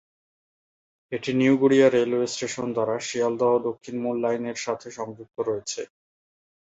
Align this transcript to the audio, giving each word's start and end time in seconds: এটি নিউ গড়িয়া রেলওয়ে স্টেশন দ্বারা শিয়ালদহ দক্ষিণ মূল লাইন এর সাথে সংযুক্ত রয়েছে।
এটি 1.11 1.31
নিউ 1.33 1.53
গড়িয়া 1.61 1.87
রেলওয়ে 1.89 2.27
স্টেশন 2.27 2.67
দ্বারা 2.75 2.95
শিয়ালদহ 3.07 3.51
দক্ষিণ 3.67 3.95
মূল 4.03 4.17
লাইন 4.23 4.43
এর 4.51 4.59
সাথে 4.65 4.87
সংযুক্ত 4.97 5.37
রয়েছে। 5.49 5.81